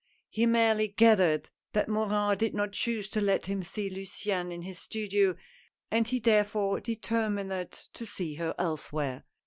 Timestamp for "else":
8.57-8.91